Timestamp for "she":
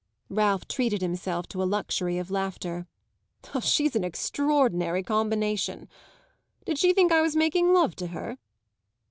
6.79-6.91